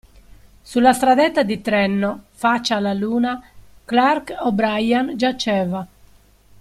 [0.63, 3.39] Sulla stradetta di Trenno, faccia alla luna,
[3.85, 5.87] Clark O' Brian giaceva.